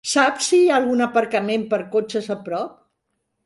Saps 0.11 0.47
si 0.53 0.57
hi 0.61 0.71
ha 0.71 0.77
algun 0.81 1.03
aparcament 1.07 1.67
per 1.75 1.81
a 1.85 1.87
cotxes 1.97 2.33
a 2.37 2.41
prop? 2.51 2.77